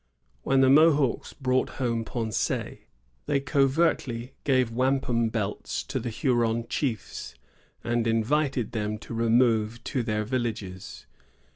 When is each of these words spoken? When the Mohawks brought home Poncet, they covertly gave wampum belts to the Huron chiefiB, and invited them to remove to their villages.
When 0.41 0.61
the 0.61 0.69
Mohawks 0.71 1.31
brought 1.33 1.69
home 1.77 2.03
Poncet, 2.03 2.87
they 3.27 3.39
covertly 3.39 4.33
gave 4.43 4.71
wampum 4.71 5.29
belts 5.29 5.83
to 5.83 5.99
the 5.99 6.09
Huron 6.09 6.63
chiefiB, 6.63 7.35
and 7.83 8.07
invited 8.07 8.71
them 8.71 8.97
to 8.97 9.13
remove 9.13 9.83
to 9.83 10.01
their 10.01 10.23
villages. 10.25 11.05